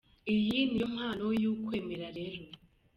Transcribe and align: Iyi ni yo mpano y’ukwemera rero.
Iyi 0.35 0.59
ni 0.71 0.79
yo 0.81 0.87
mpano 0.95 1.25
y’ukwemera 1.41 2.07
rero. 2.19 2.47